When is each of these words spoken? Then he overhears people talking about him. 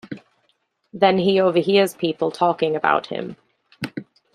Then 0.93 1.19
he 1.19 1.39
overhears 1.39 1.93
people 1.93 2.31
talking 2.31 2.75
about 2.75 3.05
him. 3.05 3.37